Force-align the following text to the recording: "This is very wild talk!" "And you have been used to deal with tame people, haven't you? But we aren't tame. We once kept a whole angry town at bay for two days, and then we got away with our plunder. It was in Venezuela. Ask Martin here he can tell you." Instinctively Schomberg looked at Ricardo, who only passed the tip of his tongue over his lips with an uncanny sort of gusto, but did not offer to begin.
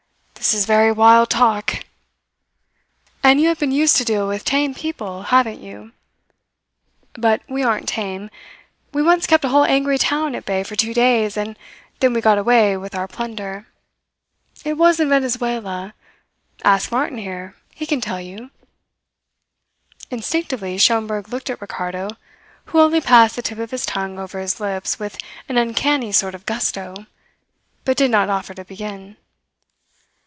"This 0.43 0.55
is 0.55 0.65
very 0.65 0.91
wild 0.91 1.29
talk!" 1.29 1.85
"And 3.23 3.39
you 3.39 3.47
have 3.49 3.59
been 3.59 3.71
used 3.71 3.95
to 3.97 4.03
deal 4.03 4.27
with 4.27 4.43
tame 4.43 4.73
people, 4.73 5.21
haven't 5.21 5.61
you? 5.61 5.91
But 7.13 7.43
we 7.47 7.61
aren't 7.61 7.87
tame. 7.87 8.31
We 8.91 9.03
once 9.03 9.27
kept 9.27 9.45
a 9.45 9.49
whole 9.49 9.65
angry 9.65 9.99
town 9.99 10.33
at 10.33 10.43
bay 10.43 10.63
for 10.63 10.75
two 10.75 10.95
days, 10.95 11.37
and 11.37 11.59
then 11.99 12.11
we 12.11 12.21
got 12.21 12.39
away 12.39 12.75
with 12.75 12.95
our 12.95 13.07
plunder. 13.07 13.67
It 14.65 14.79
was 14.79 14.99
in 14.99 15.09
Venezuela. 15.09 15.93
Ask 16.63 16.91
Martin 16.91 17.19
here 17.19 17.55
he 17.75 17.85
can 17.85 18.01
tell 18.01 18.19
you." 18.19 18.49
Instinctively 20.09 20.79
Schomberg 20.79 21.29
looked 21.29 21.51
at 21.51 21.61
Ricardo, 21.61 22.17
who 22.65 22.79
only 22.79 22.99
passed 22.99 23.35
the 23.35 23.43
tip 23.43 23.59
of 23.59 23.69
his 23.69 23.85
tongue 23.85 24.17
over 24.17 24.39
his 24.39 24.59
lips 24.59 24.97
with 24.97 25.19
an 25.47 25.59
uncanny 25.59 26.11
sort 26.11 26.33
of 26.33 26.47
gusto, 26.47 27.05
but 27.85 27.95
did 27.95 28.09
not 28.09 28.27
offer 28.27 28.55
to 28.55 28.65
begin. 28.65 29.17